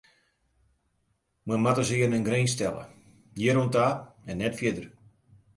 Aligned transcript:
Men 1.51 1.61
moat 1.65 1.77
dus 1.81 1.91
earne 1.97 2.17
in 2.21 2.27
grins 2.29 2.53
stelle: 2.55 2.85
hjir 3.39 3.59
oan 3.61 3.71
ta 3.75 3.87
en 4.29 4.35
net 4.39 4.57
fierder. 4.59 4.87